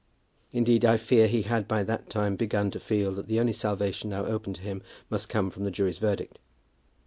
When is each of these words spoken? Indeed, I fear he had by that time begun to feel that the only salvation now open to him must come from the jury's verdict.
Indeed, 0.51 0.83
I 0.83 0.97
fear 0.97 1.27
he 1.27 1.43
had 1.43 1.67
by 1.67 1.83
that 1.83 2.09
time 2.09 2.35
begun 2.35 2.71
to 2.71 2.79
feel 2.79 3.11
that 3.11 3.27
the 3.27 3.39
only 3.39 3.53
salvation 3.53 4.09
now 4.09 4.25
open 4.25 4.51
to 4.53 4.61
him 4.63 4.81
must 5.11 5.29
come 5.29 5.51
from 5.51 5.63
the 5.63 5.69
jury's 5.69 5.99
verdict. 5.99 6.39